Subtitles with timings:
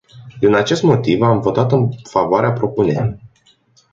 [0.39, 3.29] Din acest motiv, am votat în favoarea propunerii.